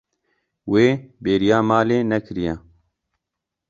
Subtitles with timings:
[0.71, 0.85] Wê
[1.23, 2.53] bêriya malê nekiriye.